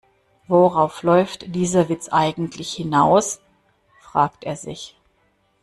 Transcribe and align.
Worauf 0.47 1.03
läuft 1.03 1.53
dieser 1.53 1.87
Witz 1.87 2.09
eigentlich 2.11 2.73
hinaus?, 2.73 3.39
fragt 4.01 4.45
er 4.45 4.55
sich. 4.55 4.97